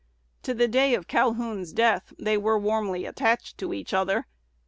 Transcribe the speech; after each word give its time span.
To 0.41 0.55
the 0.55 0.67
day 0.67 0.95
of 0.95 1.07
Calhoun's 1.07 1.73
death 1.73 2.11
they 2.17 2.35
were 2.35 2.57
warmly 2.57 3.05
attached 3.05 3.59
to 3.59 3.71
each 3.71 3.93
other. 3.93 4.25